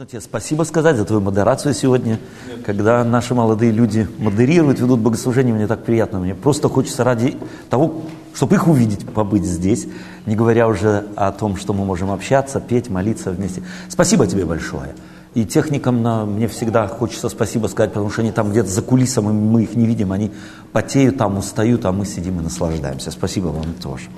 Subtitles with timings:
[0.00, 2.18] Можно тебе спасибо сказать за твою модерацию сегодня.
[2.64, 6.20] Когда наши молодые люди модерируют, ведут богослужение, мне так приятно.
[6.20, 7.36] Мне просто хочется ради
[7.68, 8.00] того,
[8.32, 9.86] чтобы их увидеть, побыть здесь,
[10.24, 13.62] не говоря уже о том, что мы можем общаться, петь, молиться вместе.
[13.90, 14.94] Спасибо тебе большое.
[15.34, 19.32] И техникам на, мне всегда хочется спасибо сказать, потому что они там где-то за кулисами,
[19.32, 20.32] мы их не видим, они
[20.72, 23.10] потеют там, устают, а мы сидим и наслаждаемся.
[23.10, 24.08] Спасибо вам тоже.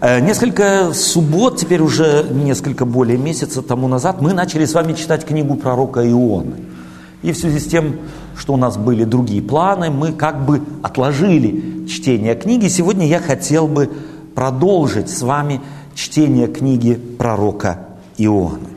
[0.00, 5.26] Э, несколько суббот, теперь уже несколько более месяца тому назад, мы начали с вами читать
[5.26, 6.54] книгу пророка Ионы.
[7.22, 7.96] И в связи с тем,
[8.36, 12.68] что у нас были другие планы, мы как бы отложили чтение книги.
[12.68, 13.90] Сегодня я хотел бы
[14.36, 15.60] продолжить с вами
[15.96, 17.88] чтение книги пророка
[18.18, 18.68] Ионы.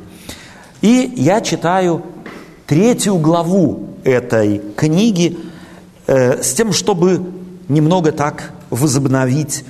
[0.82, 2.02] И я читаю
[2.66, 5.38] третью главу этой книги
[6.08, 7.22] э, с тем, чтобы
[7.68, 9.64] немного так возобновить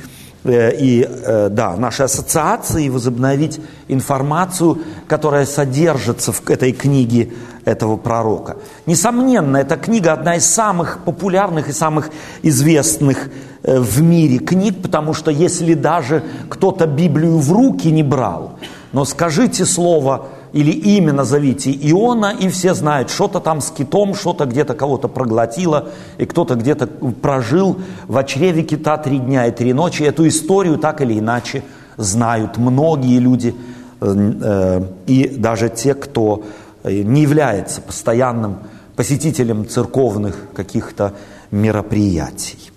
[0.50, 7.32] и э, да, наши ассоциации, возобновить информацию, которая содержится в этой книге
[7.66, 8.58] этого пророка.
[8.86, 12.10] Несомненно, эта книга одна из самых популярных и самых
[12.42, 13.30] известных
[13.64, 18.54] э, в мире книг, потому что если даже кто-то Библию в руки не брал,
[18.94, 24.46] но скажите слово или имя назовите Иона, и все знают, что-то там с китом, что-то
[24.46, 30.04] где-то кого-то проглотило, и кто-то где-то прожил в чреве кита три дня и три ночи.
[30.04, 31.64] Эту историю так или иначе
[31.98, 33.56] знают многие люди,
[34.02, 36.44] э, и даже те, кто
[36.84, 38.58] э, не является постоянным
[38.96, 41.14] посетителем церковных каких-то
[41.50, 42.72] мероприятий.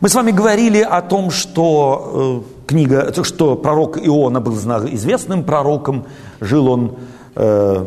[0.00, 6.04] Мы с вами говорили о том, что э, книга, что пророк Иона был известным пророком,
[6.40, 6.96] жил он
[7.34, 7.84] э,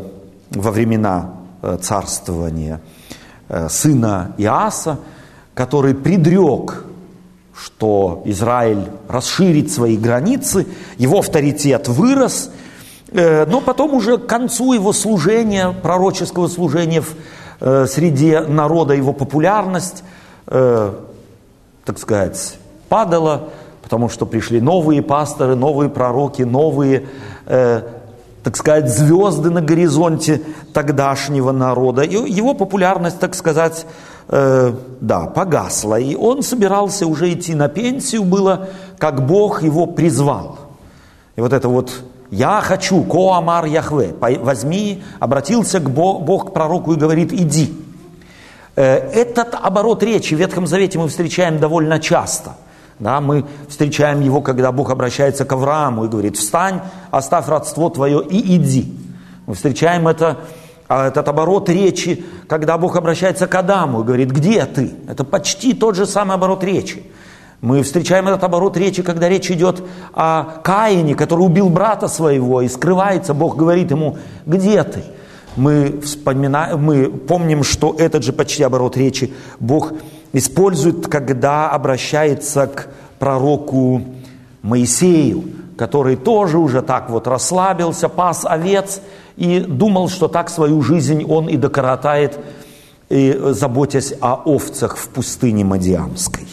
[0.49, 2.81] во времена э, царствования
[3.47, 4.97] э, сына Иаса,
[5.53, 6.83] который предрек,
[7.55, 10.65] что Израиль расширит свои границы,
[10.97, 12.49] его авторитет вырос,
[13.11, 17.03] но потом уже к концу его служения, пророческого служения
[17.59, 20.05] в среде народа, его популярность,
[20.45, 20.95] так
[21.97, 23.49] сказать, падала,
[23.91, 27.07] потому что пришли новые пасторы, новые пророки, новые,
[27.45, 27.81] э,
[28.41, 30.41] так сказать, звезды на горизонте
[30.73, 32.03] тогдашнего народа.
[32.03, 33.85] И его популярность, так сказать,
[34.29, 35.99] э, да, погасла.
[35.99, 40.57] И он собирался уже идти на пенсию, было, как Бог его призвал.
[41.35, 41.91] И вот это вот
[42.29, 47.73] «Я хочу, Коамар Яхве, возьми», обратился к Бог, Бог к пророку и говорит «Иди».
[48.77, 52.51] Э, этот оборот речи в Ветхом Завете мы встречаем довольно часто–
[53.01, 58.23] да, мы встречаем его, когда Бог обращается к Аврааму и говорит, встань, оставь родство твое
[58.23, 58.95] и иди.
[59.47, 60.37] Мы встречаем это,
[60.87, 64.91] а, этот оборот речи, когда Бог обращается к Адаму и говорит, где ты?
[65.07, 67.03] Это почти тот же самый оборот речи.
[67.61, 69.83] Мы встречаем этот оборот речи, когда речь идет
[70.13, 73.33] о Каине, который убил брата своего и скрывается.
[73.33, 75.01] Бог говорит ему, где ты?
[75.55, 79.91] Мы, вспоминаем, мы помним, что этот же почти оборот речи Бог
[80.33, 82.87] использует, когда обращается к
[83.19, 84.01] пророку
[84.61, 85.43] Моисею,
[85.77, 89.01] который тоже уже так вот расслабился, пас овец
[89.35, 92.39] и думал, что так свою жизнь он и докоротает,
[93.09, 96.47] и заботясь о овцах в пустыне Мадиамской.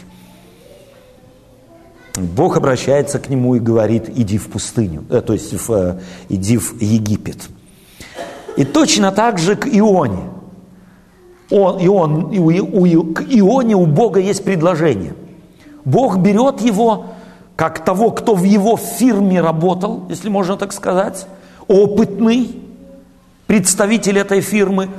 [2.16, 6.56] Бог обращается к нему и говорит, иди в пустыню, э, то есть в, э, иди
[6.56, 7.49] в Египет.
[8.56, 10.25] И точно так же к Ионе–
[11.50, 15.14] он, и он, и у, у, к Ионе у Бога есть предложение.
[15.84, 17.06] Бог берет его,
[17.56, 21.26] как того, кто в его фирме работал, если можно так сказать,
[21.66, 22.50] опытный
[23.47, 24.91] представитель этой фирмы,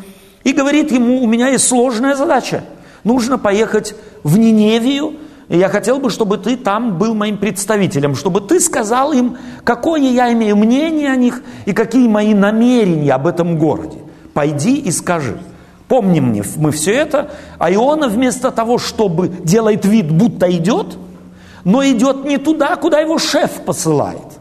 [0.43, 2.63] и говорит ему, у меня есть сложная задача.
[3.03, 3.93] Нужно поехать
[4.23, 5.13] в Ниневию,
[5.47, 10.01] и я хотел бы, чтобы ты там был моим представителем, чтобы ты сказал им, какое
[10.01, 13.99] я имею мнение о них и какие мои намерения об этом городе.
[14.33, 15.37] Пойди и скажи.
[15.89, 20.99] Помним мы все это, а Иона вместо того, чтобы делает вид, будто идет,
[21.63, 24.39] но идет не туда, куда его шеф посылает,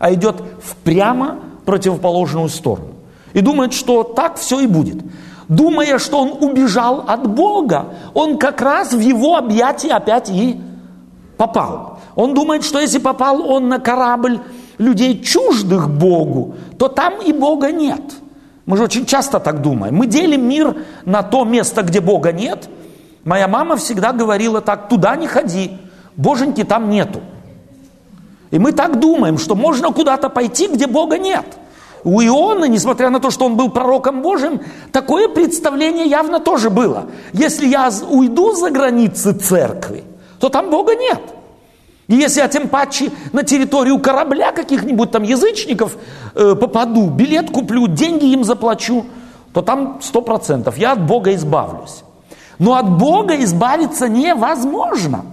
[0.00, 2.94] а идет в прямо противоположную сторону.
[3.32, 4.96] И думает, что так все и будет.
[5.46, 10.60] Думая, что он убежал от Бога, он как раз в его объятия опять и
[11.36, 12.00] попал.
[12.16, 14.40] Он думает, что если попал он на корабль
[14.78, 18.02] людей чуждых Богу, то там и Бога нет–
[18.66, 19.94] мы же очень часто так думаем.
[19.96, 22.68] Мы делим мир на то место, где Бога нет.
[23.24, 25.78] Моя мама всегда говорила так, туда не ходи,
[26.16, 27.20] Боженьки там нету.
[28.50, 31.46] И мы так думаем, что можно куда-то пойти, где Бога нет.
[32.04, 34.60] У Иона, несмотря на то, что он был пророком Божьим,
[34.90, 37.06] такое представление явно тоже было.
[37.32, 40.04] Если я уйду за границы церкви,
[40.40, 41.20] то там Бога нет.
[42.08, 45.96] И если я тем паче на территорию корабля каких-нибудь там язычников
[46.34, 49.06] э, попаду, билет куплю, деньги им заплачу,
[49.52, 52.02] то там сто процентов я от Бога избавлюсь.
[52.58, 55.24] Но от Бога избавиться невозможно.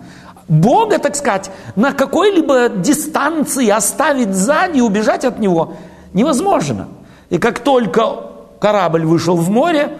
[0.48, 5.74] Бога, так сказать, на какой-либо дистанции оставить сзади убежать от Него
[6.13, 6.88] невозможно.
[7.30, 8.30] И как только
[8.60, 9.98] корабль вышел в море,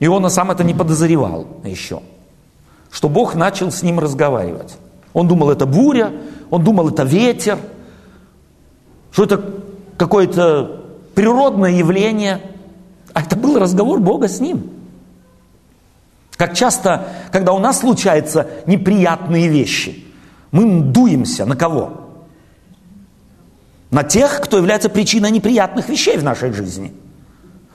[0.00, 2.00] и он сам это не подозревал еще,
[2.90, 4.76] что Бог начал с ним разговаривать.
[5.12, 6.12] Он думал, это буря,
[6.50, 7.58] он думал, это ветер,
[9.10, 9.44] что это
[9.96, 10.82] какое-то
[11.14, 12.40] природное явление.
[13.12, 14.70] А это был разговор Бога с ним.
[16.36, 20.04] Как часто, когда у нас случаются неприятные вещи,
[20.50, 22.08] мы дуемся на кого?
[23.90, 26.94] На тех, кто является причиной неприятных вещей в нашей жизни.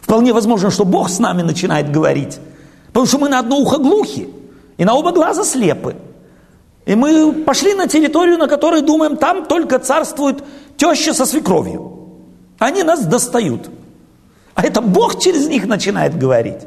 [0.02, 2.40] Вполне возможно, что Бог с нами начинает говорить,
[2.88, 4.28] потому что мы на одно ухо глухи
[4.78, 5.96] и на оба глаза слепы.
[6.88, 10.42] И мы пошли на территорию, на которой думаем, там только царствует
[10.78, 12.00] теща со свекровью.
[12.60, 13.70] Они нас достают.
[14.56, 16.62] А это Бог через них начинает говорить.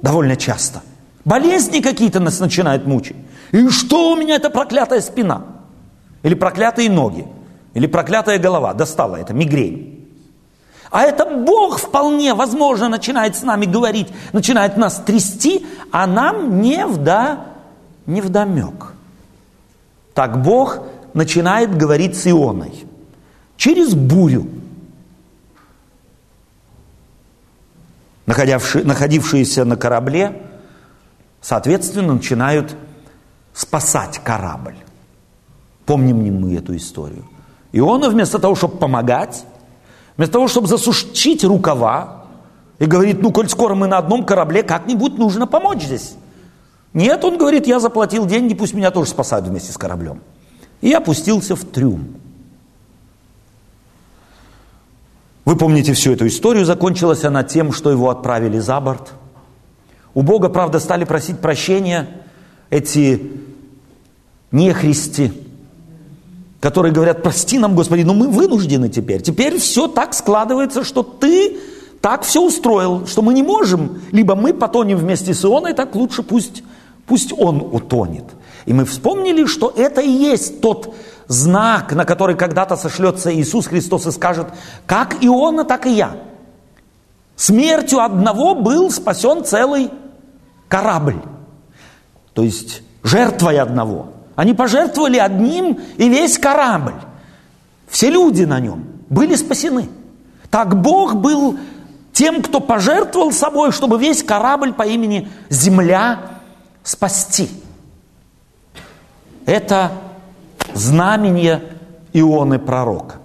[0.00, 0.82] Довольно часто.
[1.24, 3.16] Болезни какие-то нас начинают мучить.
[3.50, 5.46] И что у меня это проклятая спина?
[6.22, 7.26] Или проклятые ноги?
[7.74, 8.72] Или проклятая голова?
[8.72, 10.08] Достала это, мигрень.
[10.92, 16.86] А это Бог вполне, возможно, начинает с нами говорить, начинает нас трясти, а нам не,
[16.86, 17.51] вда,
[18.06, 18.92] не вдомек.
[20.14, 20.80] Так Бог
[21.14, 22.86] начинает говорить с Ионой.
[23.56, 24.46] Через бурю.
[28.26, 30.42] Находившиеся на корабле,
[31.40, 32.74] соответственно, начинают
[33.52, 34.76] спасать корабль.
[35.86, 37.24] Помним ли мы эту историю?
[37.72, 39.44] Иона вместо того, чтобы помогать,
[40.16, 42.22] вместо того, чтобы засушить рукава,
[42.78, 46.16] и говорит, ну, коль скоро мы на одном корабле, как-нибудь нужно помочь здесь.
[46.94, 50.20] Нет, он говорит, я заплатил деньги, пусть меня тоже спасают вместе с кораблем.
[50.80, 52.16] И опустился в трюм.
[55.44, 59.12] Вы помните всю эту историю, закончилась она тем, что его отправили за борт.
[60.14, 62.08] У Бога, правда, стали просить прощения
[62.70, 63.32] эти
[64.50, 65.32] нехристи,
[66.60, 69.22] которые говорят, прости нам, Господи, но мы вынуждены теперь.
[69.22, 71.56] Теперь все так складывается, что ты
[72.00, 74.02] так все устроил, что мы не можем.
[74.12, 76.62] Либо мы потонем вместе с Ионой, так лучше пусть
[77.06, 78.24] Пусть он утонет.
[78.66, 80.94] И мы вспомнили, что это и есть тот
[81.26, 84.48] знак, на который когда-то сошлется Иисус Христос и скажет,
[84.86, 86.16] как Иона, так и я.
[87.36, 89.90] Смертью одного был спасен целый
[90.68, 91.16] корабль.
[92.34, 94.12] То есть жертвой одного.
[94.36, 96.94] Они пожертвовали одним и весь корабль.
[97.88, 99.88] Все люди на нем были спасены.
[100.50, 101.58] Так Бог был
[102.12, 106.20] тем, кто пожертвовал собой, чтобы весь корабль по имени Земля
[106.82, 107.48] спасти.
[109.46, 109.92] Это
[110.74, 111.62] знамение
[112.12, 113.16] Ионы пророка.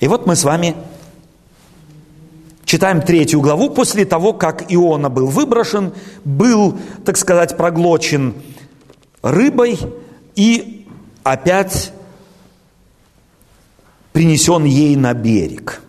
[0.00, 0.76] И вот мы с вами
[2.64, 5.94] читаем третью главу после того, как Иона был выброшен,
[6.24, 8.34] был, так сказать, проглочен
[9.22, 9.78] рыбой
[10.34, 10.86] и
[11.22, 11.92] опять
[14.12, 15.82] принесен ей на берег.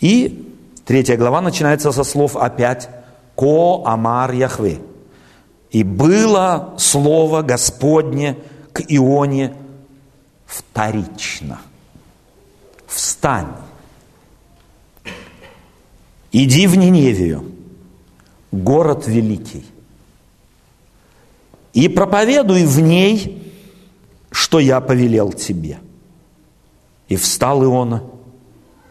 [0.00, 0.52] И
[0.84, 2.88] третья глава начинается со слов опять
[3.36, 4.80] Ко Амар Яхве.
[5.70, 8.36] И было слово Господне
[8.72, 9.54] к Ионе
[10.46, 11.60] вторично.
[12.86, 13.56] Встань.
[16.30, 17.52] Иди в Ниневию,
[18.50, 19.64] город великий,
[21.72, 23.52] и проповедуй в ней,
[24.30, 25.78] что я повелел тебе.
[27.08, 28.02] И встал Иона,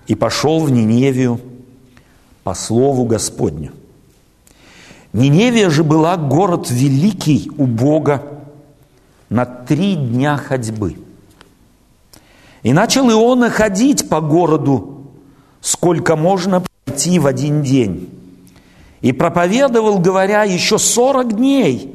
[0.07, 1.39] и пошел в Ниневию
[2.43, 3.71] по слову Господню.
[5.13, 8.24] Ниневия же была город великий у Бога
[9.29, 10.98] на три дня ходьбы.
[12.63, 15.05] И начал Иона ходить по городу,
[15.62, 18.10] сколько можно пройти в один день.
[19.01, 21.93] И проповедовал, говоря, еще сорок дней,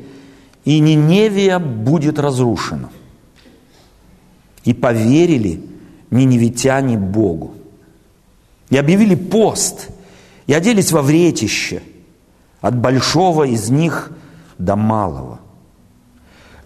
[0.64, 2.90] и Ниневия будет разрушена.
[4.64, 5.64] И поверили
[6.10, 7.54] ниневитяне Богу.
[8.68, 9.88] И объявили пост,
[10.46, 11.82] и оделись во вретище–
[12.60, 14.10] от большого из них
[14.58, 15.40] до малого.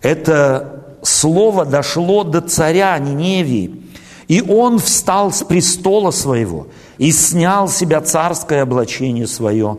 [0.00, 3.82] Это слово дошло до царя Ниневии,
[4.28, 6.68] и он встал с престола своего
[6.98, 9.78] и снял себя царское облачение свое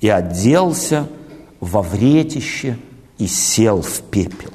[0.00, 1.08] и оделся
[1.58, 2.78] во вретище
[3.18, 4.52] и сел в пепел.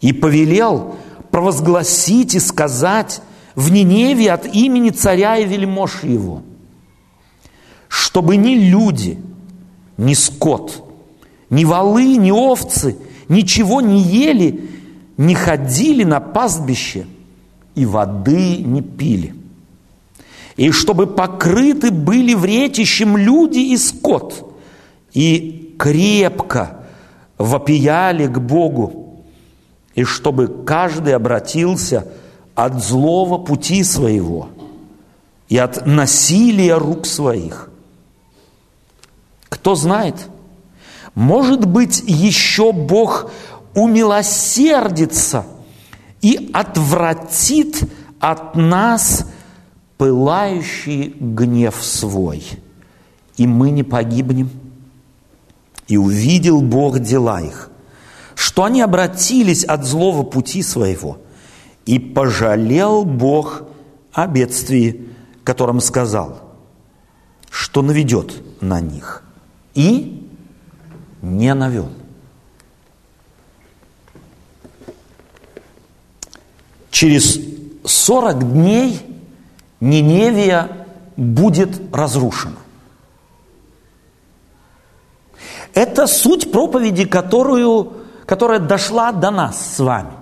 [0.00, 0.96] И повелел
[1.30, 3.22] провозгласить и сказать
[3.54, 6.42] в Ниневе от имени царя и вельмож его–
[7.92, 9.18] чтобы ни люди,
[9.98, 10.82] ни скот,
[11.50, 12.96] ни валы, ни овцы,
[13.28, 14.70] ничего не ели,
[15.18, 17.06] не ходили на пастбище
[17.74, 19.34] и воды не пили.
[20.56, 24.56] И чтобы покрыты были вретищем люди и скот,
[25.12, 26.86] и крепко
[27.36, 29.22] вопияли к Богу,
[29.94, 32.08] и чтобы каждый обратился
[32.54, 34.48] от злого пути своего
[35.50, 37.68] и от насилия рук своих.
[39.62, 40.16] Кто знает,
[41.14, 43.30] может быть, еще Бог
[43.76, 45.46] умилосердится
[46.20, 47.88] и отвратит
[48.18, 49.24] от нас
[49.98, 52.44] пылающий гнев свой,
[53.36, 54.50] и мы не погибнем.
[55.86, 57.70] И увидел Бог дела их,
[58.34, 61.18] что они обратились от злого пути своего,
[61.86, 63.62] и пожалел Бог
[64.12, 65.06] о бедствии,
[65.44, 66.56] которым сказал,
[67.48, 69.22] что наведет на них,
[69.74, 70.28] и
[71.22, 71.88] не навел.
[76.90, 77.40] Через
[77.84, 79.00] 40 дней
[79.80, 80.86] Ниневия
[81.16, 82.56] будет разрушена.
[85.74, 87.92] Это суть проповеди, которую,
[88.26, 90.12] которая дошла до нас с вами.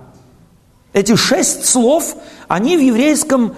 [0.93, 2.17] Эти шесть слов,
[2.49, 3.55] они в еврейском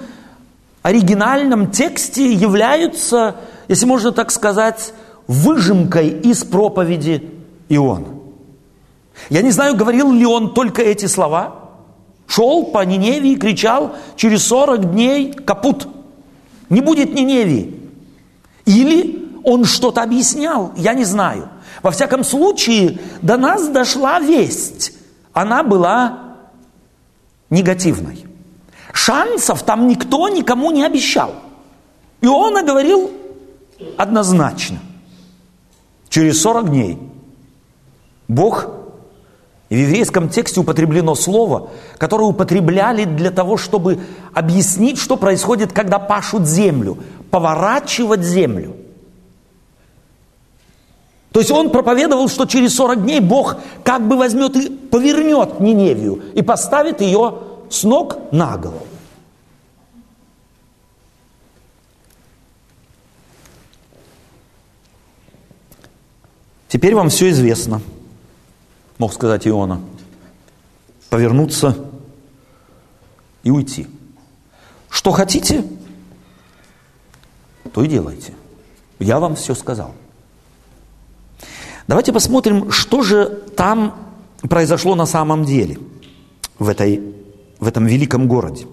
[0.83, 3.37] оригинальном тексте являются,
[3.69, 4.93] если можно так сказать,
[5.27, 7.31] выжимкой из проповеди
[7.69, 8.09] Иона.
[9.31, 11.59] Я не знаю, говорил ли он только эти слова–
[12.33, 15.87] Шел по Ниневии и кричал, через 40 дней капут.
[16.71, 17.79] Не будет Ниневии.
[18.65, 21.51] Или он что-то объяснял, я не знаю.
[21.83, 24.93] Во всяком случае, до нас дошла весть.
[25.35, 26.37] Она была
[27.51, 28.25] негативной.
[28.95, 31.35] Шансов там никто никому не обещал.
[32.23, 33.11] И он говорил
[33.99, 34.79] однозначно.
[36.13, 36.99] Через 40 дней
[38.29, 38.69] Бог
[39.71, 43.99] в еврейском тексте употреблено слово, которое употребляли для того, чтобы
[44.35, 46.99] объяснить, что происходит, когда пашут землю,
[47.31, 48.77] поворачивать землю.
[51.33, 56.21] То есть он проповедовал, что через 40 дней Бог как бы возьмет и повернет Ниневию
[56.35, 57.39] и поставит ее
[57.71, 58.87] с ног на голову.
[66.73, 67.83] Теперь вам все известно–
[69.03, 69.81] мог сказать Иона,
[71.11, 71.77] повернуться
[73.43, 73.89] и уйти.
[74.89, 75.65] Что хотите,
[77.75, 78.33] то и делайте.
[79.01, 79.93] Я вам все сказал.
[81.89, 83.27] Давайте посмотрим, что же
[83.57, 83.95] там
[84.49, 85.79] произошло на самом деле
[86.61, 87.03] в, этой,
[87.59, 88.67] в этом великом городе.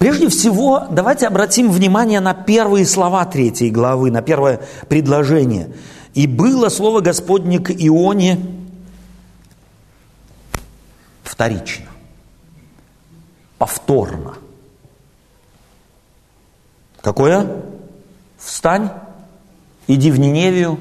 [0.00, 5.70] Прежде всего, давайте обратим внимание на первые слова третьей главы, на первое предложение–
[6.14, 8.40] и было слово Господне к Ионе
[11.22, 11.86] вторично,
[13.58, 14.34] повторно.
[17.00, 17.62] Какое?
[18.38, 18.90] Встань,
[19.86, 20.78] иди в Ниневию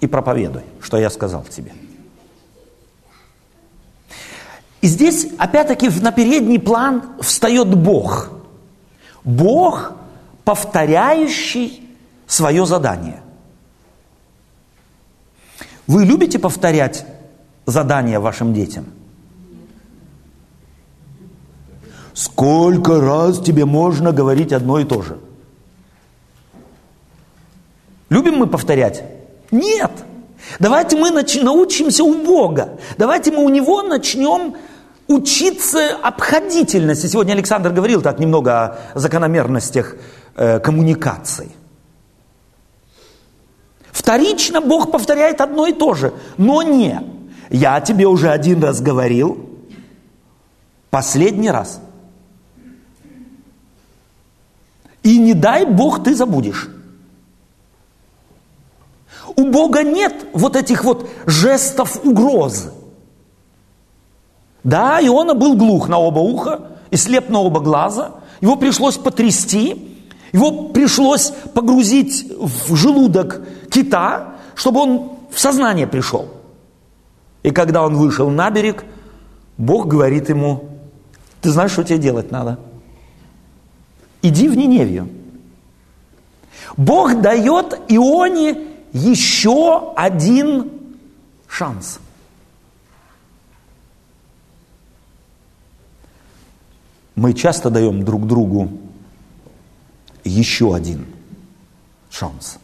[0.00, 1.72] и проповедуй, что я сказал тебе.
[4.86, 8.30] И здесь, опять-таки, на передний план встает Бог.
[9.24, 9.94] Бог,
[10.44, 11.90] повторяющий
[12.28, 13.20] свое задание.
[15.88, 17.04] Вы любите повторять
[17.66, 18.84] задания вашим детям?
[22.14, 25.18] Сколько раз тебе можно говорить одно и то же?
[28.08, 29.02] Любим мы повторять?
[29.50, 29.90] Нет.
[30.60, 32.78] Давайте мы нач- научимся у Бога.
[32.98, 34.54] Давайте мы у Него начнем
[35.08, 37.06] учиться обходительности.
[37.06, 39.96] Сегодня Александр говорил так немного о закономерностях
[40.34, 41.50] э, коммуникации.
[43.92, 46.12] Вторично Бог повторяет одно и то же.
[46.36, 47.00] Но не,
[47.50, 49.48] я тебе уже один раз говорил,
[50.90, 51.80] последний раз.
[55.02, 56.68] И не дай Бог ты забудешь.
[59.36, 62.72] У Бога нет вот этих вот жестов угрозы.
[64.66, 68.16] Да, Иона был глух на оба уха и слеп на оба глаза.
[68.40, 69.96] Его пришлось потрясти,
[70.32, 76.28] его пришлось погрузить в желудок кита, чтобы он в сознание пришел.
[77.44, 78.84] И когда он вышел на берег,
[79.56, 80.64] Бог говорит ему,
[81.40, 82.58] ты знаешь, что тебе делать надо?
[84.20, 85.08] Иди в Ниневию.
[86.76, 90.72] Бог дает Ионе еще один
[91.46, 92.00] шанс.
[97.16, 98.70] Мы часто даем друг другу
[100.22, 101.06] еще один
[102.10, 102.58] шанс.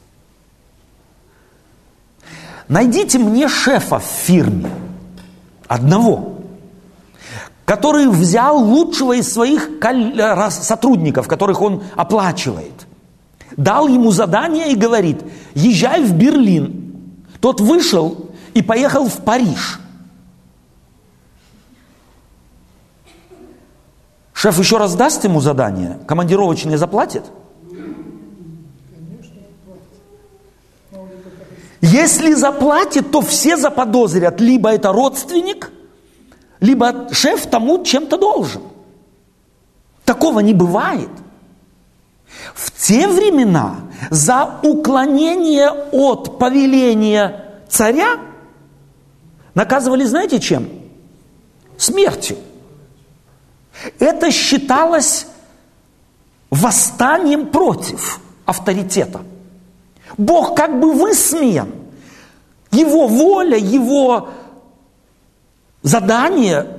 [2.68, 4.71] найдите мне шефа в фирме,
[5.66, 6.38] одного,
[7.64, 9.71] который взял лучшего из своих
[10.50, 12.87] сотрудников, которых он оплачивает,
[13.56, 15.23] дал ему задание и говорит,
[15.54, 16.94] езжай в Берлин.
[17.40, 19.81] Тот вышел и поехал в Париж.
[24.42, 27.22] Шеф еще раз даст ему задание, командировочные заплатит?
[31.80, 35.70] Если заплатит, то все заподозрят, либо это родственник,
[36.58, 38.62] либо шеф тому чем-то должен.
[40.04, 41.11] Такого не бывает.
[42.52, 43.76] В те времена
[44.11, 48.18] за уклонение от повеления царя
[49.54, 50.68] наказывали, знаете чем?
[51.76, 52.38] Смертью.
[53.99, 55.26] Это считалось
[56.50, 59.23] восстанием против авторитета.
[60.19, 61.73] Бог как бы высмеян.
[62.71, 64.29] Его воля, его
[65.83, 66.79] задание,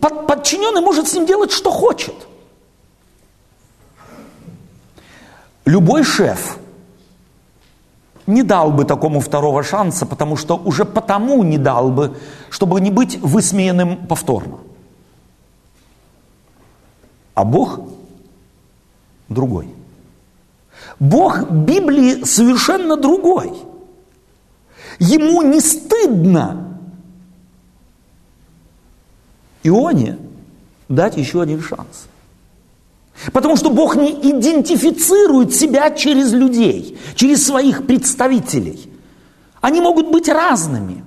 [0.00, 2.14] подчиненный может с ним делать, что хочет.
[5.64, 6.58] Любой шеф
[8.26, 12.16] не дал бы такому второго шанса, потому что уже потому не дал бы,
[12.50, 14.58] чтобы не быть высмеянным повторно.
[17.36, 17.80] А Бог
[19.28, 19.68] другой.
[20.98, 23.52] Бог Библии совершенно другой.
[24.98, 26.80] Ему не стыдно
[29.62, 30.16] Ионе
[30.88, 32.06] дать еще один шанс.
[33.34, 38.90] Потому что Бог не идентифицирует себя через людей, через своих представителей.
[39.60, 41.04] Они могут быть разными.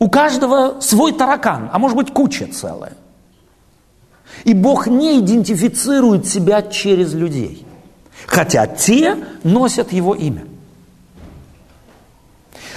[0.00, 2.96] У каждого свой таракан, а может быть куча целая.
[4.44, 7.66] И Бог не идентифицирует себя через людей
[8.30, 10.44] хотя те носят его имя.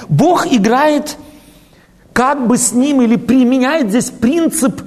[0.09, 1.17] Бог играет
[2.11, 4.81] как бы с ним или применяет здесь принцип,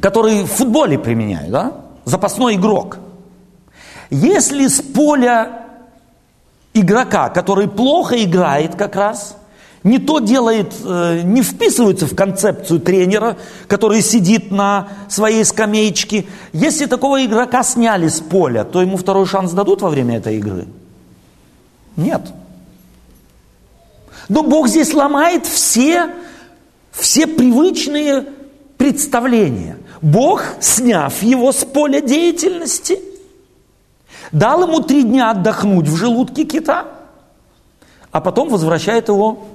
[0.00, 1.72] который в футболе применяют, да?
[2.04, 2.98] запасной игрок.
[4.10, 5.66] Если с поля
[6.72, 9.36] игрока, который плохо играет как раз,
[9.82, 16.26] не то делает, э, не вписывается в концепцию тренера, который сидит на своей скамеечке.
[16.52, 20.66] Если такого игрока сняли с поля, то ему второй шанс дадут во время этой игры?
[21.96, 22.22] Нет.
[24.28, 26.10] Но Бог здесь ломает все,
[26.92, 28.26] все привычные
[28.76, 29.78] представления.
[30.02, 33.00] Бог, сняв его с поля деятельности,
[34.30, 36.86] дал ему три дня отдохнуть в желудке кита,
[38.12, 39.46] а потом возвращает его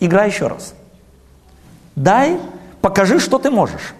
[0.00, 0.74] Играй еще раз.
[1.94, 2.38] Дай,
[2.80, 3.94] покажи, что ты можешь.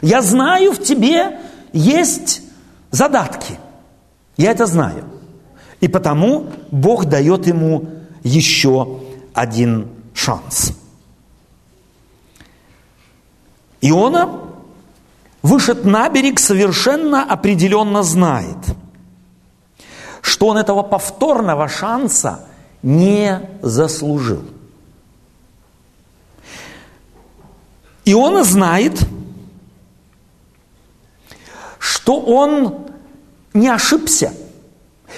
[0.00, 1.38] Я знаю, в тебе
[1.72, 2.42] есть
[2.90, 3.58] задатки.
[4.36, 5.04] Я это знаю.
[5.80, 7.88] И потому Бог дает ему
[8.22, 9.00] еще
[9.34, 10.72] один шанс.
[13.80, 14.40] Иона
[15.42, 18.56] вышед на берег совершенно определенно знает,
[20.20, 22.46] что он этого повторного шанса
[22.82, 24.44] не заслужил.
[28.04, 29.06] Иона знает,
[31.78, 32.86] что он
[33.54, 34.32] не ошибся.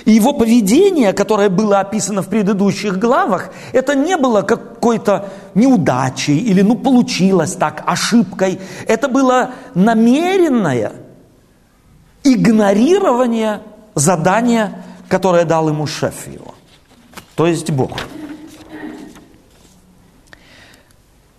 [0.04, 6.62] И его поведение, которое было описано в предыдущих главах, это не было какой-то неудачей или
[6.62, 8.60] ну получилось так, ошибкой.
[8.88, 10.92] Это было намеренное
[12.24, 13.62] игнорирование
[13.94, 16.54] задания, которое дал ему шеф его,
[17.36, 17.92] то есть Бог.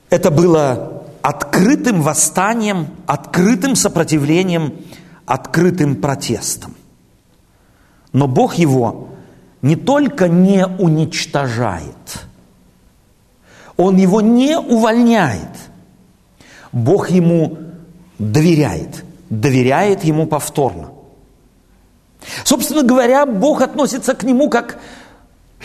[0.10, 0.95] Это было
[1.26, 4.76] открытым восстанием, открытым сопротивлением,
[5.26, 6.76] открытым протестом.
[8.14, 9.08] Но Бог его
[9.64, 12.28] не только не уничтожает,
[13.76, 15.50] Он его не увольняет,
[16.72, 17.58] Бог ему
[18.20, 20.92] доверяет, доверяет ему повторно.
[22.44, 24.78] Собственно говоря, Бог относится к нему как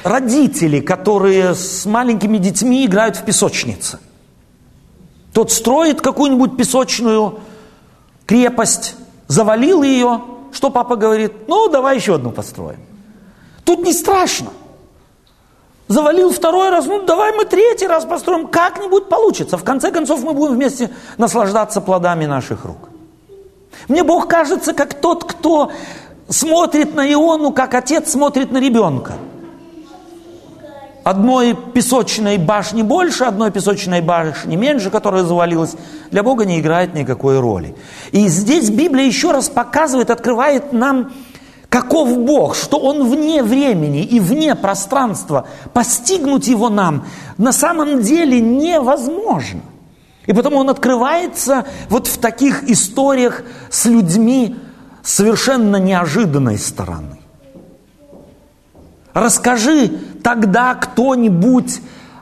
[0.05, 3.99] родители, которые с маленькими детьми играют в песочнице–
[5.33, 7.41] тот строит какую-нибудь песочную
[8.27, 8.97] крепость,
[9.29, 11.49] завалил ее, что папа говорит?
[11.49, 12.81] Ну, давай еще одну построим.
[13.65, 14.51] Тут не страшно.
[15.87, 19.59] Завалил второй раз, ну давай мы третий раз построим, как-нибудь получится.
[19.59, 22.89] В конце концов мы будем вместе наслаждаться плодами наших рук.
[23.89, 25.73] Мне Бог кажется, как тот, кто
[26.29, 29.15] смотрит на Иону, как отец смотрит на ребенка–
[31.11, 35.75] одной песочной башни больше, одной песочной башни меньше, которая завалилась,
[36.11, 37.75] для Бога не играет никакой роли.
[38.13, 41.13] И здесь Библия еще раз показывает, открывает нам
[41.69, 47.07] каков Бог, что Он вне времени и вне пространства, постигнуть Его нам
[47.39, 49.61] на самом деле невозможно.
[50.27, 54.57] И потому Он открывается вот в таких историях с людьми
[55.03, 57.20] совершенно неожиданной стороны.
[59.15, 59.89] Расскажи
[60.23, 61.81] тогда кто-нибудь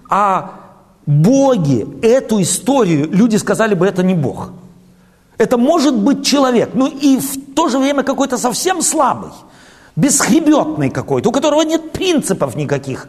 [0.08, 0.50] о
[1.06, 4.50] Боге эту историю, люди сказали бы, это не Бог.
[5.38, 9.30] Это может быть человек, ну и в то же время какой-то совсем слабый,
[9.96, 13.08] бесхребетный какой-то, у которого нет принципов никаких.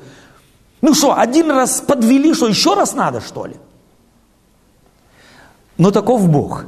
[0.81, 3.55] Ну что, один раз подвели, что еще раз надо, что ли?
[5.77, 6.65] Но таков Бог.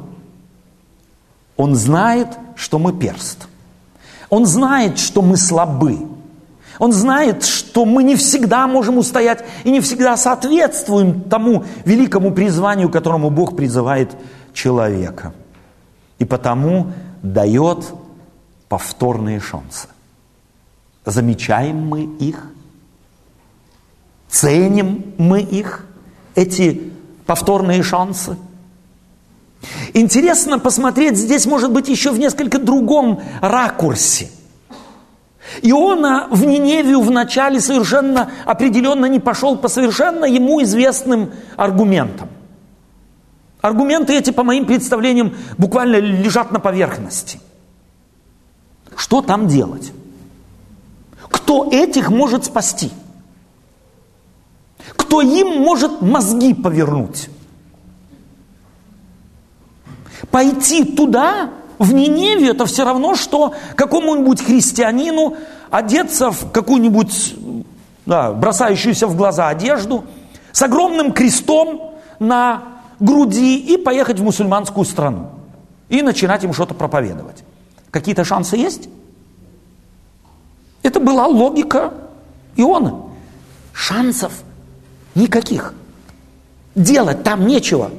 [1.55, 3.47] Он знает, что мы перст.
[4.29, 6.10] Он знает, что мы слабы.
[6.79, 12.89] Он знает, что мы не всегда можем устоять и не всегда соответствуем тому великому призванию,
[12.89, 14.15] которому Бог призывает
[14.53, 15.33] человека.
[16.19, 17.85] И потому дает
[18.69, 19.87] повторные шансы.
[21.05, 22.47] Замечаем мы их,
[24.29, 25.85] ценим мы их,
[26.35, 26.91] эти
[27.25, 28.37] повторные шансы.
[29.93, 34.29] Интересно посмотреть здесь, может быть, еще в несколько другом ракурсе–
[35.61, 42.29] Иона в Ниневию вначале совершенно определенно не пошел по совершенно ему известным аргументам.
[43.61, 47.39] Аргументы эти, по моим представлениям, буквально лежат на поверхности.
[48.95, 49.91] Что там делать?
[51.29, 52.91] Кто этих может спасти?
[54.95, 57.29] Кто им может мозги повернуть?
[60.29, 61.51] Пойти туда,
[61.81, 65.35] в Ниневе это все равно, что какому-нибудь христианину
[65.71, 67.35] одеться в какую-нибудь
[68.05, 70.03] да, бросающуюся в глаза одежду
[70.51, 72.63] с огромным крестом на
[72.99, 75.31] груди и поехать в мусульманскую страну
[75.89, 77.43] и начинать им что-то проповедовать.
[77.89, 78.87] Какие-то шансы есть?
[80.83, 81.93] Это была логика
[82.57, 83.01] Иона.
[83.73, 84.33] Шансов
[85.15, 85.73] никаких.
[86.75, 87.89] Делать там нечего.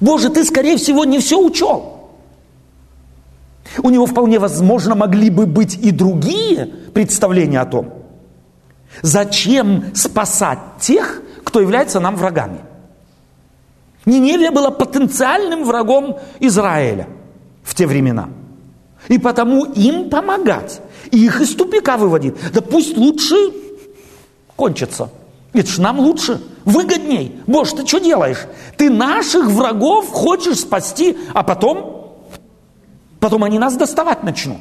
[0.00, 1.95] Боже, ты, скорее всего, не все учел.
[3.82, 7.92] У него вполне возможно могли бы быть и другие представления о том,
[9.02, 12.60] зачем спасать тех, кто является нам врагами.
[14.04, 17.08] Ниневия была потенциальным врагом Израиля
[17.62, 18.28] в те времена.
[19.08, 22.34] И потому им помогать, и их из тупика выводить.
[22.52, 23.36] Да пусть лучше
[24.56, 25.10] кончится.
[25.52, 27.40] Это ж нам лучше, выгодней.
[27.46, 28.46] Боже, ты что делаешь?
[28.76, 31.95] Ты наших врагов хочешь спасти, а потом
[33.26, 34.60] Потом они нас доставать начнут.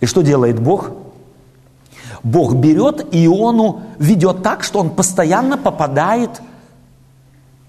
[0.00, 0.90] И что делает Бог?
[2.24, 6.42] Бог берет Иону, ведет так, что он постоянно попадает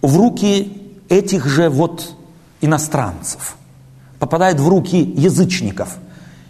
[0.02, 2.16] в руки этих же вот
[2.60, 3.56] иностранцев,
[4.18, 5.96] попадает в руки язычников.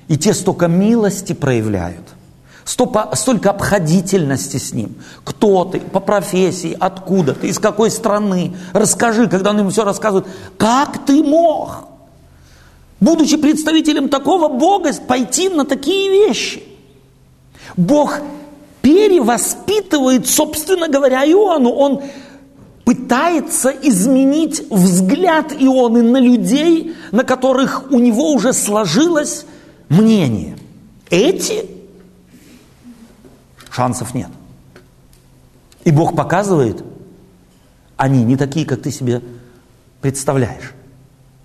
[0.07, 2.13] И те столько милости проявляют–
[2.69, 4.95] столько, обходительности с ним.
[5.23, 8.55] Кто ты, по профессии, откуда ты, из какой страны.
[8.73, 10.27] Расскажи, когда он ему все рассказывает,
[10.57, 11.87] как ты мог,
[12.99, 16.63] будучи представителем такого Бога, пойти на такие вещи.
[17.75, 18.19] Бог
[18.81, 21.71] перевоспитывает, собственно говоря, Иону.
[21.71, 22.01] Он
[22.85, 29.45] пытается изменить взгляд Ионы на людей, на которых у него уже сложилось
[29.89, 30.57] мнение.
[31.09, 31.78] Эти
[33.71, 34.29] шансов нет.
[35.83, 36.83] И Бог показывает,
[37.97, 39.21] они не такие, как ты себе
[40.01, 40.73] представляешь.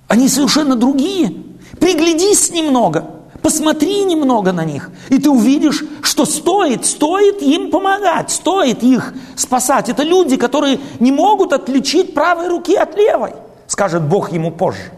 [0.08, 1.34] Они совершенно другие.
[1.80, 3.10] Приглядись немного,
[3.42, 9.88] посмотри немного на них, и ты увидишь, что стоит, стоит им помогать, стоит их спасать.
[9.88, 13.32] Это люди, которые не могут отличить правой руки от левой,
[13.66, 14.92] скажет Бог ему позже.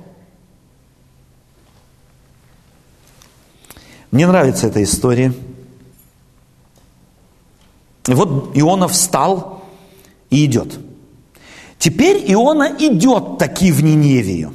[4.11, 5.33] Мне нравится эта история.
[8.07, 9.64] И вот Иона встал
[10.31, 10.79] и идет.
[11.79, 14.55] Теперь Иона идет таки в Ниневию.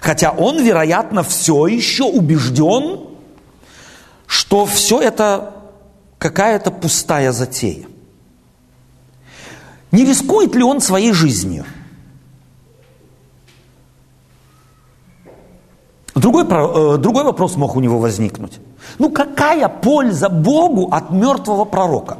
[0.00, 3.00] Хотя он, вероятно, все еще убежден,
[4.26, 5.54] что все это
[6.18, 7.86] какая-то пустая затея.
[9.90, 11.64] Не рискует ли он своей жизнью?
[16.14, 18.60] Другой, э, другой вопрос мог у него возникнуть.
[18.98, 22.18] Ну какая польза Богу от мертвого пророка?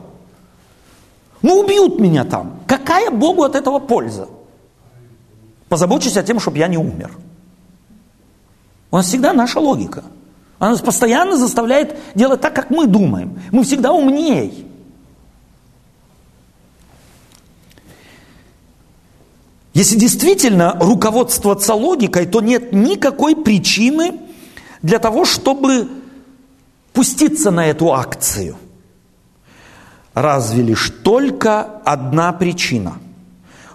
[1.42, 2.60] Ну убьют меня там.
[2.66, 4.28] Какая Богу от этого польза?
[5.68, 7.10] Позабочусь о том, чтобы я не умер.
[8.90, 10.04] У нас всегда наша логика.
[10.58, 13.40] Она нас постоянно заставляет делать так, как мы думаем.
[13.50, 14.52] Мы всегда умнее.
[19.74, 24.20] Если действительно руководствоваться логикой, то нет никакой причины
[24.82, 25.88] для того, чтобы
[26.94, 28.56] пуститься на эту акцию.
[30.14, 32.94] Разве лишь только одна причина.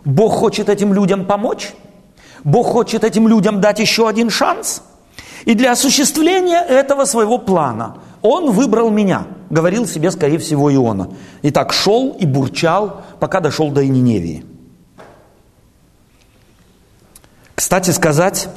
[0.06, 1.74] Бог хочет этим людям помочь,
[2.44, 4.82] Бог хочет этим людям дать еще один шанс.
[5.46, 11.10] И для осуществления этого своего плана Он выбрал меня, говорил себе, скорее всего, Иона.
[11.42, 14.46] И так шел и бурчал, пока дошел до Ниневии.
[17.56, 18.48] Кстати сказать,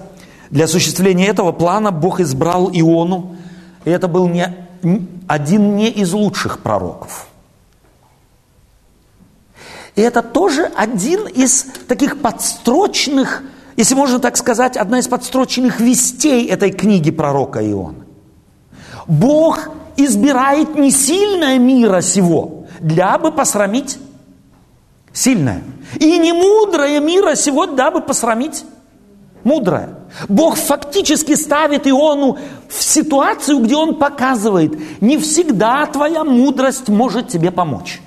[0.51, 3.37] для осуществления этого плана Бог избрал Иону,
[3.85, 4.55] и это был не,
[5.27, 7.27] один не из лучших пророков.
[9.95, 13.43] И это тоже один из таких подстрочных,
[13.77, 18.07] если можно так сказать, одна из подстроченных вестей этой книги пророка Иона.
[19.07, 23.99] Бог избирает не сильное мира сего, для бы посрамить
[25.13, 25.63] сильное.
[26.01, 28.65] И не мудрое мира сего, дабы посрамить
[29.45, 29.99] мудрая.
[30.29, 37.51] Бог фактически ставит Иону в ситуацию, где он показывает, не всегда твоя мудрость может тебе
[37.51, 38.01] помочь.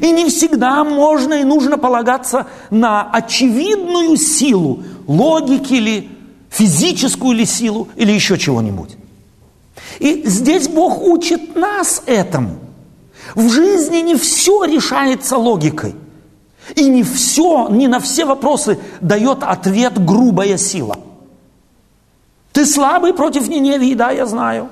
[0.00, 6.08] И не всегда можно и нужно полагаться на очевидную силу, логики или
[6.48, 8.96] физическую или силу, или еще чего-нибудь.
[9.98, 12.58] И здесь Бог учит нас этому.
[13.34, 15.94] В жизни не все решается логикой–
[16.76, 20.96] и не все, не на все вопросы дает ответ грубая сила.
[22.52, 24.68] Ты слабый против Ниневии, да, я знаю.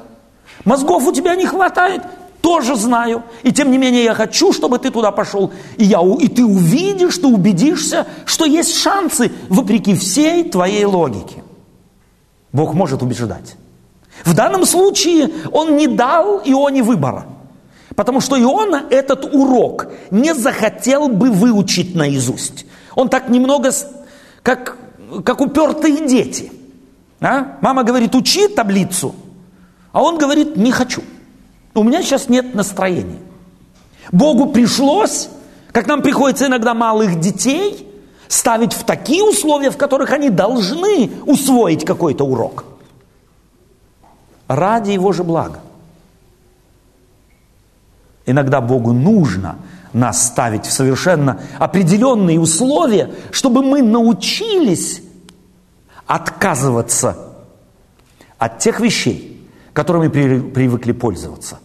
[0.65, 2.03] Мозгов у тебя не хватает,
[2.41, 3.23] тоже знаю.
[3.43, 5.53] И тем не менее я хочу, чтобы ты туда пошел.
[5.77, 11.43] И, я, и ты увидишь, ты убедишься, что есть шансы, вопреки всей твоей логике.
[12.53, 13.57] Бог может убеждать.
[14.25, 17.27] В данном случае он не дал Ионе выбора–
[17.99, 22.65] Потому что Иона этот урок не захотел бы выучить наизусть.
[22.95, 23.73] Он так немного,
[24.45, 24.77] как,
[25.25, 26.53] как упертые дети.
[27.21, 27.59] А?
[27.61, 29.17] Мама говорит, учи таблицу,
[29.91, 31.03] а он говорит, не хочу.
[31.75, 33.19] У меня сейчас нет настроения.
[34.13, 35.29] Богу пришлось,
[35.73, 37.85] как нам приходится иногда малых детей,
[38.29, 42.65] ставить в такие условия, в которых они должны усвоить какой-то урок.
[44.47, 45.63] Ради его же блага.
[48.29, 49.57] Иногда Богу нужно
[49.95, 55.01] нас ставить в совершенно определенные условия, чтобы мы научились
[56.07, 57.17] отказываться
[58.37, 61.59] от тех вещей, которыми привыкли пользоваться.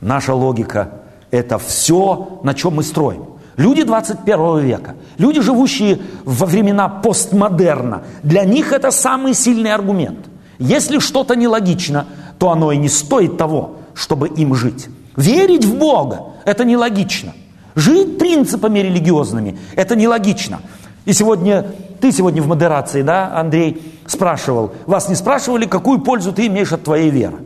[0.00, 3.26] Наша логика– это все, на чем мы строим.
[3.56, 10.26] Люди 21 века, люди, живущие во времена постмодерна, для них это самый сильный аргумент.
[10.58, 12.06] Если что-то нелогично,
[12.40, 14.88] то оно и не стоит того, чтобы им жить.
[15.16, 17.34] Верить в Бога– это нелогично.
[17.74, 20.60] Жить принципами религиозными– это нелогично.
[21.04, 21.66] И сегодня,
[22.00, 26.84] ты сегодня в модерации, да, Андрей, спрашивал, вас не спрашивали, какую пользу ты имеешь от
[26.84, 27.36] твоей веры?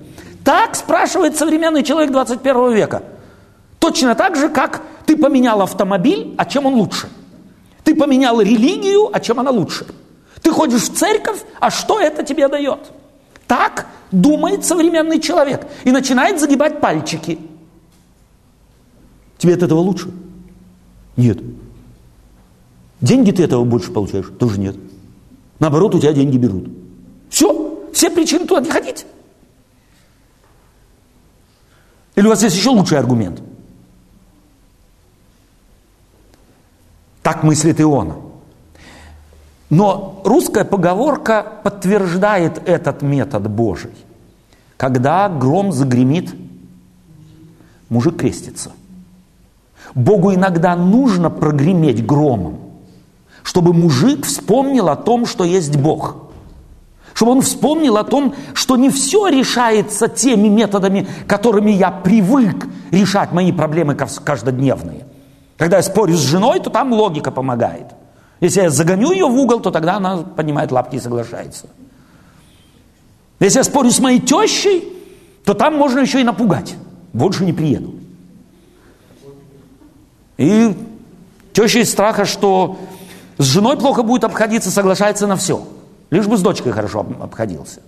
[0.44, 3.02] Так спрашивает современный человек 21 века.
[3.78, 7.08] Точно так же, как ты поменял автомобиль, а чем он лучше?
[7.84, 9.86] Ты поменял религию, а чем она лучше?
[10.42, 12.78] Ты ходишь в церковь, а что это тебе дает?
[13.46, 17.38] Так думает современный человек и начинает загибать пальчики–
[19.38, 20.12] Тебе от этого лучше?
[21.16, 21.38] Нет.
[23.00, 24.26] Деньги ты этого больше получаешь?
[24.38, 24.76] Тоже нет.
[25.60, 26.68] Наоборот, у тебя деньги берут.
[27.30, 29.06] Все, все причины туда не ходить.
[32.16, 33.40] Или у вас есть еще лучший аргумент?
[37.22, 38.16] Так мыслит Иона.
[39.70, 43.92] Но русская поговорка подтверждает этот метод Божий.
[44.76, 46.34] Когда гром загремит,
[47.88, 48.72] мужик крестится–
[49.94, 52.58] Богу иногда нужно прогреметь громом,
[53.42, 56.16] чтобы мужик вспомнил о том, что есть Бог.
[57.14, 63.32] Чтобы он вспомнил о том, что не все решается теми методами, которыми я привык решать
[63.32, 65.04] мои проблемы каждодневные.
[65.56, 67.86] Когда я спорю с женой, то там логика помогает.
[68.40, 71.66] Если я загоню ее в угол, то тогда она поднимает лапки и соглашается.
[73.40, 74.94] Если я спорю с моей тещей,
[75.44, 76.76] то там можно еще и напугать.
[77.12, 77.97] Больше не приеду.
[80.38, 80.74] И
[81.52, 82.78] теща из страха, что
[83.36, 85.66] с женой плохо будет обходиться, соглашается на все.
[86.10, 87.82] Лишь бы с дочкой хорошо обходился.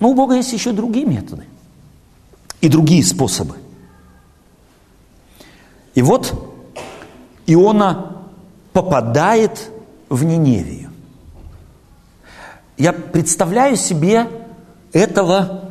[0.00, 1.44] Но у Бога есть еще другие методы
[2.60, 3.54] и другие способы.
[5.94, 6.34] И вот
[7.46, 8.16] Иона
[8.72, 9.70] попадает
[10.08, 10.90] в Ниневию.
[12.76, 14.28] Я представляю себе
[14.92, 15.70] этого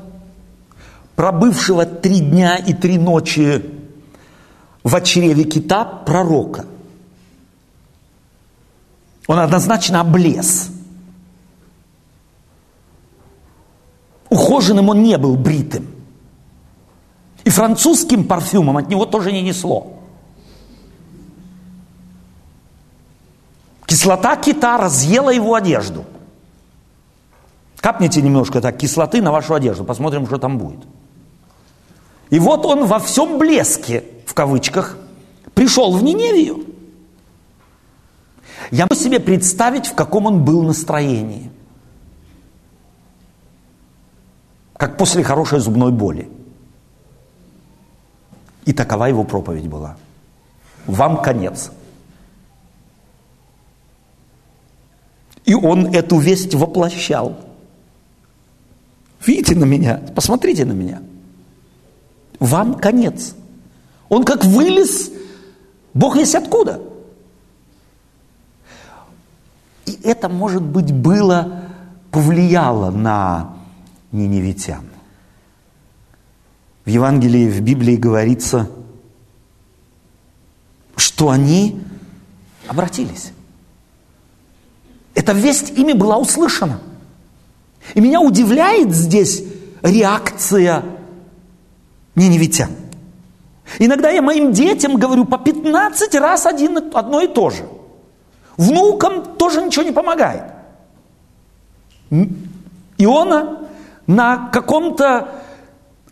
[1.15, 3.82] пробывшего три дня и три ночи
[4.83, 6.65] в чреве кита пророка.
[9.27, 10.69] Он однозначно облез.
[14.29, 15.87] Ухоженным он не был бритым.
[17.43, 19.99] И французским парфюмом от него тоже не несло.
[23.85, 26.05] Кислота кита разъела его одежду.
[27.77, 30.79] Капните немножко так кислоты на вашу одежду, посмотрим, что там будет.
[32.29, 34.97] И вот он во всем блеске, в кавычках,
[35.53, 36.65] пришел в Ниневию.
[38.71, 41.51] Я могу себе представить, в каком он был настроении.
[44.75, 46.31] Как после хорошей зубной боли.
[48.65, 49.97] И такова его проповедь была.
[50.87, 51.71] Вам конец.
[55.45, 57.37] И он эту весть воплощал.
[59.23, 61.03] Видите на меня, посмотрите на меня.
[62.39, 63.35] Вам конец.
[64.09, 65.11] Он как вылез,
[65.93, 66.81] Бог есть откуда.
[69.85, 71.63] И это, может быть, было,
[72.11, 73.57] повлияло на
[74.11, 74.85] ниневитян.
[76.85, 78.69] В Евангелии, в Библии говорится,
[80.95, 81.81] что они
[82.67, 83.31] обратились.
[85.15, 86.79] Эта весть ими была услышана.
[87.93, 89.43] И меня удивляет здесь
[89.81, 90.83] реакция
[92.15, 92.69] ниневитян.
[93.79, 97.67] Иногда я моим детям говорю по 15 раз один, одно и то же.
[98.57, 100.43] Внукам тоже ничего не помогает.
[102.97, 103.67] Иона
[104.05, 105.29] на каком-то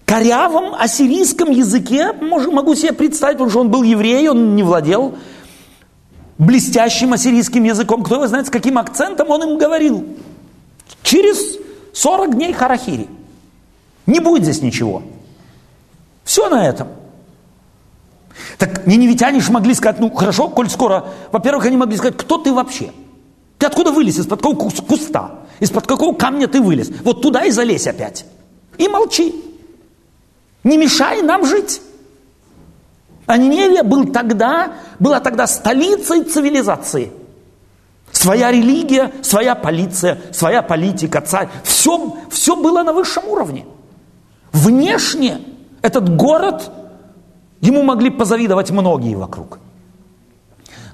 [0.06, 5.16] корявом ассирийском языке, могу себе представить, потому что он был еврей, он не владел
[6.42, 8.04] блестящим ассирийским языком.
[8.04, 10.06] Кто его знает, с каким акцентом он им говорил.
[11.04, 11.60] Через
[11.94, 13.08] 40 дней харахири.
[14.08, 15.04] Не будет здесь ничего.
[16.24, 16.88] Все на этом.
[18.58, 22.54] Так ниневитяне же могли сказать, ну хорошо, коль скоро, во-первых, они могли сказать, кто ты
[22.54, 22.92] вообще?
[23.58, 24.18] Ты откуда вылез?
[24.20, 25.32] Из-под какого куста?
[25.60, 26.90] Из-под какого камня ты вылез?
[27.04, 28.26] Вот туда и залезь опять.
[28.78, 29.36] И молчи.
[30.64, 31.82] Не мешай нам жить.
[33.28, 37.12] А Ниневия был тогда, была тогда столицей цивилизации.
[38.12, 41.48] Своя религия, своя полиция, своя политика, царь.
[41.64, 43.66] Все, все было на высшем уровне.
[44.52, 45.40] Внешне
[45.82, 46.72] этот город,
[47.62, 49.60] ему могли позавидовать многие вокруг.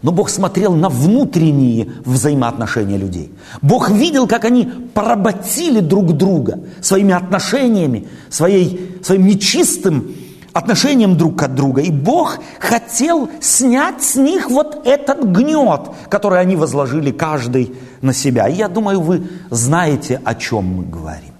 [0.02, 3.32] Но Бог смотрел на внутренние взаимоотношения людей.
[3.62, 10.14] Бог видел, как они поработили друг друга своими отношениями, своей, своим нечистым
[10.54, 11.82] отношением друг от друга.
[11.82, 18.48] И Бог хотел снять с них вот этот гнет, который они возложили каждый на себя.
[18.48, 21.34] И я думаю, вы знаете, о чем мы говорим.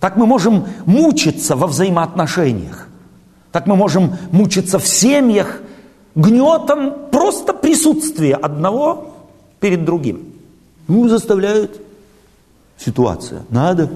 [0.00, 2.88] Так мы можем мучиться во взаимоотношениях.
[3.54, 5.60] Так мы можем мучиться в семьях
[6.16, 9.14] гнетом просто присутствия одного
[9.60, 10.32] перед другим.
[10.88, 11.80] Ну, заставляют
[12.76, 13.42] ситуация.
[13.50, 13.90] Надо.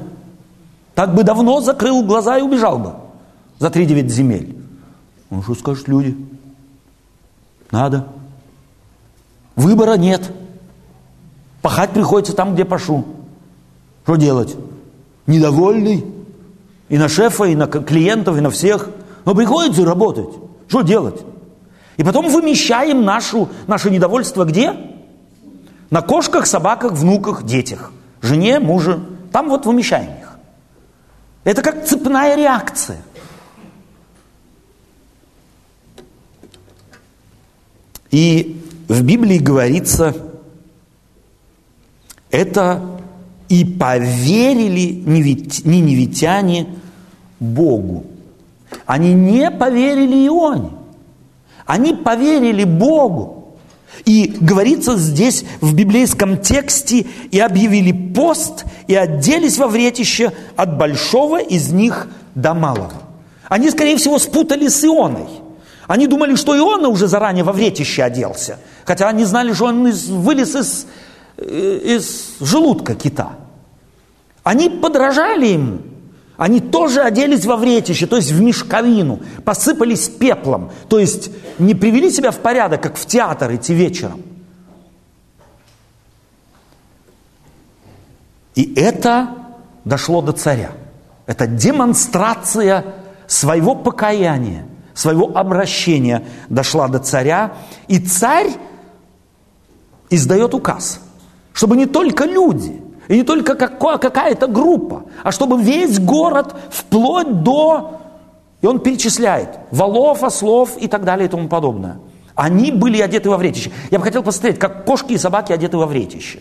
[0.94, 2.92] Так бы давно закрыл глаза и убежал бы
[3.58, 4.56] за три девять земель.
[5.28, 6.16] Ну, что скажут люди?
[7.72, 8.06] Надо.
[9.56, 10.22] Выбора нет.
[11.62, 13.04] Пахать приходится там, где пашу.
[14.04, 14.54] Что делать?
[15.26, 16.04] Недовольный.
[16.88, 18.90] И на шефа, и на клиентов, и на всех.
[19.28, 20.30] Но приходится работать.
[20.68, 21.20] Что делать?
[21.98, 24.72] И потом вымещаем нашу, наше недовольство где?
[25.90, 27.92] На кошках, собаках, внуках, детях.
[28.22, 28.98] Жене, муже.
[29.30, 30.38] Там вот вымещаем их.
[31.44, 33.02] Это как цепная реакция.
[38.10, 40.16] И в Библии говорится,
[42.30, 42.98] это
[43.50, 46.78] и поверили ниневитяне
[47.38, 48.06] Богу.
[48.86, 50.70] Они не поверили Ионе.
[51.66, 53.58] Они поверили Богу.
[54.04, 61.40] И говорится здесь в библейском тексте, и объявили пост, и оделись во вретище от большого
[61.40, 62.92] из них до малого.
[63.48, 65.28] Они, скорее всего, спутали с Ионой–
[65.88, 68.58] они думали, что и он уже заранее во вретище оделся.
[68.84, 70.86] Хотя они знали, что он из, вылез из,
[71.38, 73.30] э, из желудка кита.
[74.44, 75.78] Они подражали ему.
[76.38, 82.10] Они тоже оделись во вретище, то есть в мешковину, посыпались пеплом, то есть не привели
[82.10, 84.22] себя в порядок, как в театр идти вечером.
[88.54, 89.28] И это
[89.84, 90.70] дошло до царя.
[91.26, 92.94] Это демонстрация
[93.26, 94.66] своего покаяния–
[94.98, 97.52] своего обращения дошла до царя,
[97.86, 98.50] и царь
[100.10, 101.00] издает указ,
[101.52, 108.00] чтобы не только люди, и не только какая-то группа, а чтобы весь город вплоть до,
[108.60, 111.98] и он перечисляет, валов, ослов и так далее и тому подобное.
[112.34, 113.72] Они были одеты во вретище.
[113.90, 116.40] Я бы хотел посмотреть, как кошки и собаки одеты во вретище.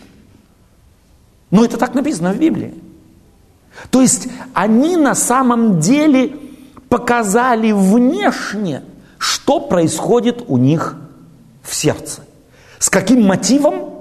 [1.49, 2.73] Но это так написано в Библии.
[3.89, 6.35] То есть они на самом деле
[6.89, 8.83] показали внешне,
[9.17, 10.97] что происходит у них
[11.63, 12.23] в сердце.
[12.77, 13.93] С каким мотивом?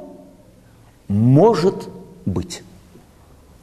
[1.09, 1.89] Может
[2.27, 2.63] быть.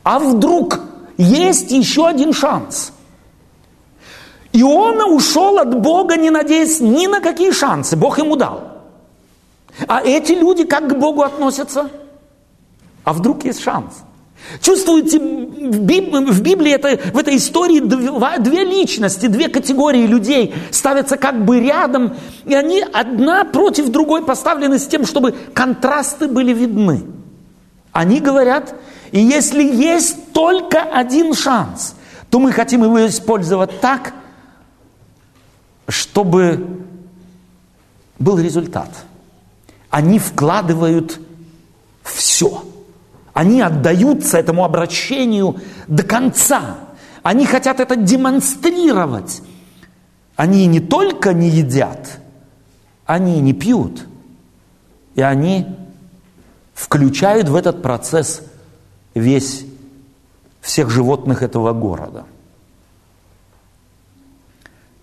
[0.04, 0.80] А вдруг
[1.18, 2.92] есть еще один шанс?
[4.52, 7.96] Иона ушел от Бога, не надеясь ни на какие шансы.
[7.96, 8.64] Бог ему дал.
[9.88, 11.90] А эти люди как к Богу относятся?
[13.04, 13.94] А вдруг есть шанс?
[14.62, 20.54] Чувствуете, в Библии, в Библии это, в этой истории две, две личности, две категории людей
[20.70, 22.14] ставятся как бы рядом,
[22.46, 27.04] и они одна против другой поставлены с тем, чтобы контрасты были видны.
[27.94, 28.76] Они говорят,
[29.12, 31.96] и если есть только один шанс,
[32.30, 34.14] то мы хотим его использовать так,
[35.88, 36.86] чтобы
[38.18, 38.90] был результат.
[39.92, 41.20] Они вкладывают
[42.02, 42.64] все.
[43.34, 46.78] Они отдаются этому обращению до конца.
[47.22, 49.44] Они хотят это демонстрировать.
[50.36, 52.20] Они не только не едят,
[53.06, 54.08] они не пьют.
[55.14, 55.68] И они
[56.74, 58.42] включают в этот процесс
[59.14, 59.66] весь
[60.62, 62.26] всех животных этого города.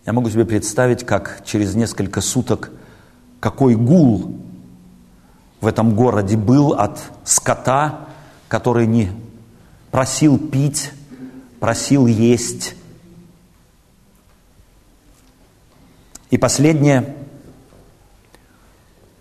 [0.07, 2.71] Я могу себе представить, как через несколько суток
[3.41, 4.39] какой гул
[5.61, 8.09] в этом городе был от скота,
[8.49, 9.11] который не
[9.91, 10.93] просил пить,
[11.59, 12.75] просил есть.
[16.31, 17.17] И последнее.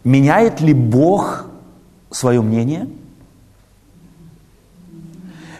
[0.04, 1.49] Меняет ли Бог
[2.12, 2.88] свое мнение?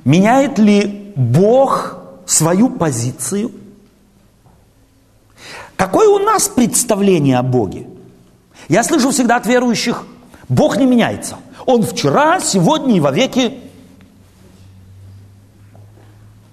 [0.06, 3.52] Меняет ли Бог свою позицию?
[5.76, 7.88] Какое у нас представление о Боге?
[8.68, 10.06] Я слышу всегда от верующих,
[10.48, 11.38] Бог не меняется.
[11.66, 13.60] Он вчера, сегодня и вовеки.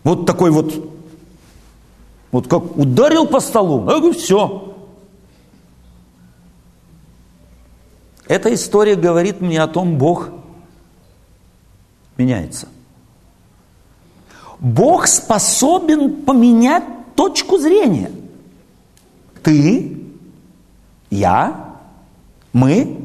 [0.05, 0.73] Вот такой вот,
[2.31, 4.66] вот как ударил по столу, все.
[8.29, 10.31] Эта история говорит мне о том, Бог
[12.17, 12.69] меняется.
[14.59, 18.11] Бог способен поменять точку зрения–
[19.47, 19.97] ты,
[21.09, 21.77] я,
[22.53, 22.99] мы.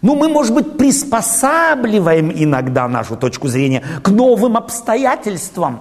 [0.00, 5.80] Ну, мы, может быть, приспосабливаем иногда нашу точку зрения к новым обстоятельствам.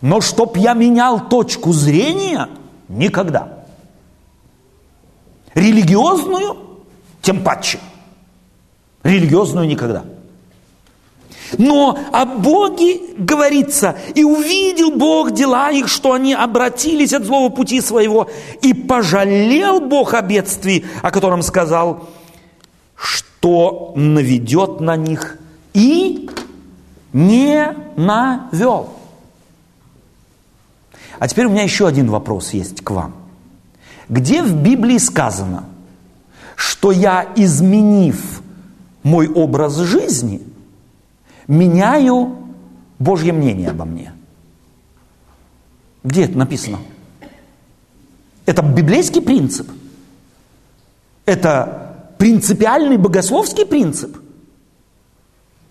[0.00, 2.48] Но чтоб я менял точку зрения,
[2.88, 3.66] никогда.
[5.54, 6.75] Религиозную,
[7.26, 7.80] тем паче.
[9.02, 10.04] Религиозную никогда.
[11.58, 17.80] Но о Боге говорится, и увидел Бог дела их, что они обратились от злого пути
[17.80, 18.30] своего,
[18.62, 22.08] и пожалел Бог о бедствии, о котором сказал,
[22.94, 25.38] что наведет на них,
[25.74, 26.30] и
[27.12, 28.90] не навел.
[31.18, 33.14] А теперь у меня еще один вопрос есть к вам.
[34.08, 35.64] Где в Библии сказано,
[36.56, 38.42] что я, изменив
[39.04, 40.42] мой образ жизни–
[41.48, 42.36] меняю
[42.98, 44.12] Божье мнение обо мне.
[46.02, 46.78] Где это написано?
[48.44, 49.68] Это библейский принцип.
[51.24, 54.16] Это принципиальный богословский принцип.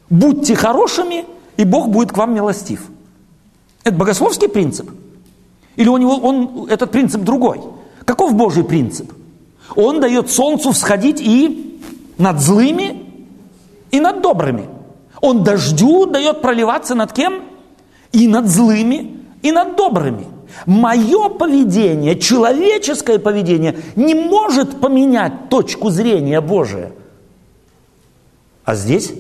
[0.10, 1.26] Будьте хорошими,
[1.58, 2.86] и Бог будет к вам милостив.
[3.84, 4.92] Это богословский принцип?
[5.78, 7.62] Или у него он, этот принцип другой?
[8.04, 9.12] Каков Божий принцип?
[9.76, 11.82] Он дает солнцу всходить и
[12.18, 13.04] над злыми,
[13.92, 14.70] и над добрыми.
[15.22, 17.44] Он дождю дает проливаться над кем?
[18.12, 20.28] И над злыми, и над добрыми.
[20.66, 26.92] Мое поведение, человеческое поведение не может поменять точку зрения Божия.
[28.64, 29.14] А здесь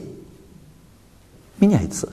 [1.60, 2.10] меняется.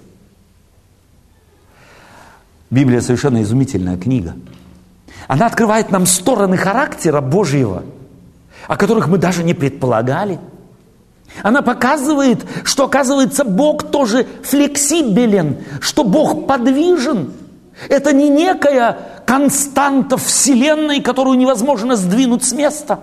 [2.71, 4.35] Библия совершенно изумительная книга.
[5.29, 7.85] Она открывает нам стороны характера Божьего,
[8.69, 10.39] о которых мы даже не предполагали–
[11.43, 17.33] она показывает, что, оказывается, Бог тоже флексибелен, что Бог подвижен.
[17.89, 23.01] Это не некая константа Вселенной, которую невозможно сдвинуть с места.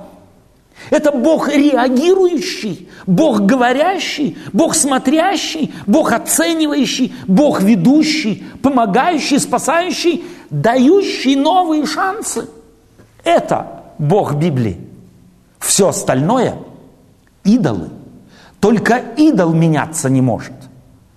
[0.91, 11.85] Это Бог реагирующий, Бог говорящий, Бог смотрящий, Бог оценивающий, Бог ведущий, помогающий, спасающий, дающий новые
[11.85, 12.47] шансы.
[13.25, 14.88] Это Бог Библии.
[15.59, 16.55] Все остальное–
[17.43, 17.89] идолы–
[18.59, 20.53] только идол меняться не может,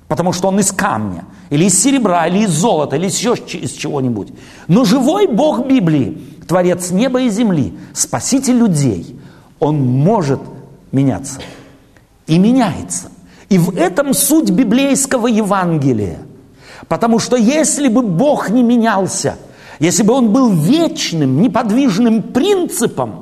[0.09, 4.32] потому что он из камня, или из серебра, или из золота, или еще из чего-нибудь.
[4.68, 9.18] Но живой Бог Библии, Творец неба и земли, Спаситель людей,
[9.59, 10.40] Он может
[10.93, 11.40] меняться
[12.26, 13.11] и меняется.
[13.49, 16.20] И в этом суть библейского Евангелия.
[16.88, 19.36] Потому что если бы Бог не менялся,
[19.78, 23.22] если бы Он был вечным, неподвижным принципом,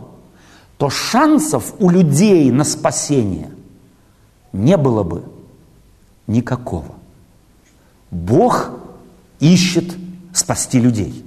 [0.81, 3.51] то шансов у людей на спасение
[4.55, 5.25] не было бы
[6.27, 6.95] никакого.
[8.11, 8.71] Бог
[9.41, 9.95] ищет
[10.33, 11.23] спасти людей.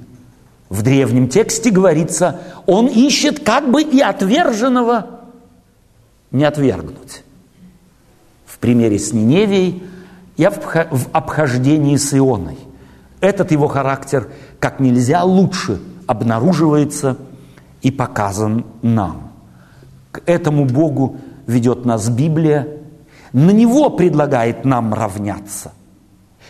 [0.70, 5.20] В древнем тексте говорится, Он ищет как бы и отверженного
[6.32, 7.24] не отвергнуть.
[8.48, 9.84] В примере с Ниневией
[10.36, 12.58] и в обхождении с Ионой.
[13.22, 17.18] Этот его характер как нельзя лучше обнаруживается
[17.84, 19.33] и показан нам.
[20.14, 22.68] К этому Богу ведет нас Библия,
[23.34, 25.72] на Него предлагает нам равняться,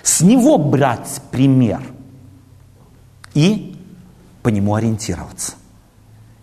[0.03, 1.81] с Него брать пример
[3.33, 3.77] и
[4.43, 5.53] по Нему ориентироваться.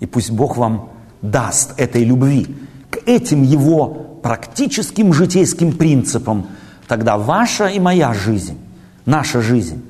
[0.00, 0.88] И пусть Бог вам
[1.20, 2.56] даст этой любви
[2.88, 3.88] к этим Его
[4.22, 6.46] практическим житейским принципам,
[6.88, 8.58] тогда ваша и моя жизнь,
[9.04, 9.84] наша жизнь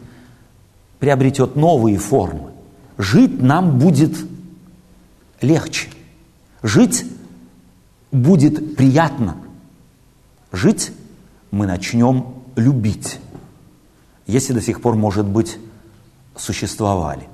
[0.99, 2.51] приобретет новые формы.
[2.99, 4.17] Жить нам будет
[5.41, 5.91] легче.
[6.65, 7.05] Жить
[8.13, 9.37] будет приятно.
[10.53, 10.93] Жить
[11.51, 13.19] мы начнем любить,
[14.27, 15.59] если до сих пор, может быть,
[16.37, 17.29] существовали.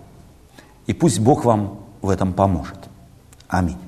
[0.86, 2.78] И пусть Бог вам в этом поможет.
[3.48, 3.78] Аминь.